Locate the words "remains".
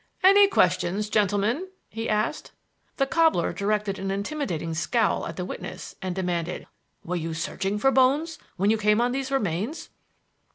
9.29-9.91